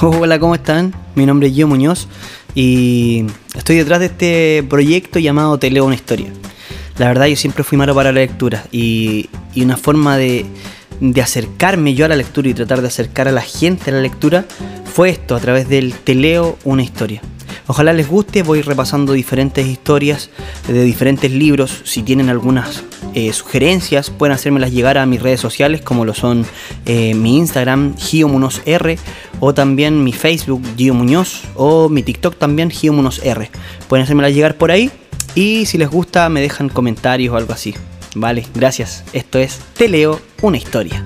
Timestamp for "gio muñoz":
1.54-2.08, 30.76-31.42